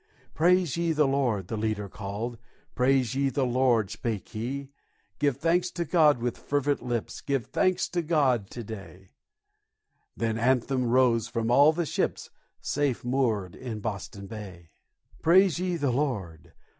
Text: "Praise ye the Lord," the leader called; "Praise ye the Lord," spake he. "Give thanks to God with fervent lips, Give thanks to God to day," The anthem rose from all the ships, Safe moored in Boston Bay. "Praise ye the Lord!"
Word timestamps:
"Praise 0.33 0.77
ye 0.77 0.93
the 0.93 1.07
Lord," 1.07 1.47
the 1.47 1.55
leader 1.55 1.87
called; 1.87 2.39
"Praise 2.73 3.13
ye 3.13 3.29
the 3.29 3.45
Lord," 3.45 3.91
spake 3.91 4.29
he. 4.29 4.71
"Give 5.19 5.37
thanks 5.37 5.69
to 5.73 5.85
God 5.85 6.17
with 6.17 6.39
fervent 6.39 6.81
lips, 6.81 7.21
Give 7.21 7.45
thanks 7.45 7.87
to 7.89 8.01
God 8.01 8.49
to 8.49 8.63
day," 8.63 9.11
The 10.17 10.25
anthem 10.41 10.85
rose 10.87 11.27
from 11.27 11.51
all 11.51 11.71
the 11.71 11.85
ships, 11.85 12.31
Safe 12.61 13.05
moored 13.05 13.53
in 13.53 13.79
Boston 13.79 14.25
Bay. 14.25 14.71
"Praise 15.21 15.59
ye 15.59 15.75
the 15.75 15.91
Lord!" 15.91 16.51